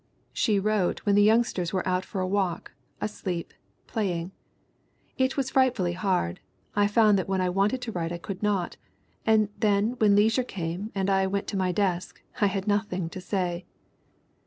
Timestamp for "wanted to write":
7.51-8.11